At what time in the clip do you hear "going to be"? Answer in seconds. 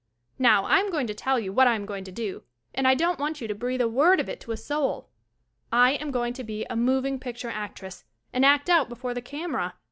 6.09-6.65